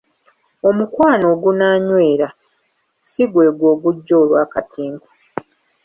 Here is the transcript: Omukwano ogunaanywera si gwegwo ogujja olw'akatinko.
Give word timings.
Omukwano 0.69 1.25
ogunaanywera 1.35 2.29
si 3.07 3.23
gwegwo 3.31 3.65
ogujja 3.73 4.13
olw'akatinko. 4.23 5.07